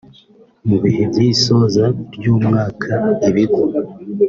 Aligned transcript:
Mu 0.67 0.77
bihe 0.83 1.01
by’isoza 1.11 1.83
ry’umwaka 2.15 2.93
ibigo 3.29 3.63